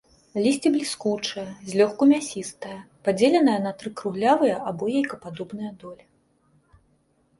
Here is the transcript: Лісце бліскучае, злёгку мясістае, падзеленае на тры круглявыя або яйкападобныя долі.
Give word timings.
Лісце 0.43 0.69
бліскучае, 0.75 1.43
злёгку 1.73 2.07
мясістае, 2.13 2.73
падзеленае 3.09 3.57
на 3.69 3.77
тры 3.83 3.89
круглявыя 4.03 4.55
або 4.73 4.83
яйкападобныя 4.97 5.71
долі. 5.85 6.03